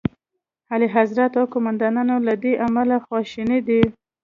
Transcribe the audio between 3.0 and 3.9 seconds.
خواشیني دي.